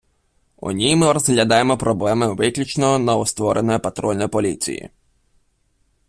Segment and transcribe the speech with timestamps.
[0.57, 4.89] У ній ми розглядаємо проблеми виключно новоствореної Патрульної поліції.